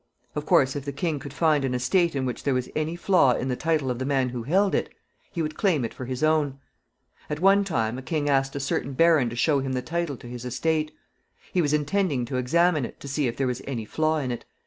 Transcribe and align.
Of 0.33 0.47
course, 0.47 0.75
if 0.75 0.83
the 0.83 0.91
king 0.91 1.19
could 1.19 1.31
find 1.31 1.63
an 1.63 1.75
estate 1.75 2.15
in 2.15 2.25
which 2.25 2.41
there 2.43 2.55
was 2.55 2.69
any 2.75 2.95
flaw 2.95 3.33
in 3.35 3.49
the 3.49 3.55
title 3.55 3.91
of 3.91 3.99
the 3.99 4.03
man 4.05 4.29
who 4.29 4.41
held 4.41 4.73
it, 4.73 4.89
he 5.31 5.43
would 5.43 5.55
claim 5.55 5.85
it 5.85 5.93
for 5.93 6.05
his 6.05 6.23
own. 6.23 6.57
At 7.29 7.39
one 7.39 7.63
time 7.63 7.99
a 7.99 8.01
king 8.01 8.27
asked 8.27 8.55
a 8.55 8.59
certain 8.59 8.93
baron 8.93 9.29
to 9.29 9.35
show 9.35 9.59
him 9.59 9.73
the 9.73 9.81
title 9.83 10.17
to 10.17 10.27
his 10.27 10.43
estate. 10.43 10.91
He 11.53 11.61
was 11.61 11.71
intending 11.71 12.25
to 12.25 12.37
examine 12.37 12.83
it, 12.83 12.99
to 12.99 13.07
see 13.07 13.27
if 13.27 13.37
there 13.37 13.45
was 13.45 13.61
any 13.67 13.85
flaw 13.85 14.17
in 14.17 14.31
it. 14.31 14.43